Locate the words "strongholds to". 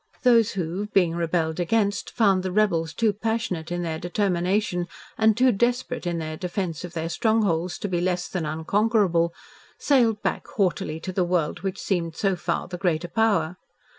7.07-7.87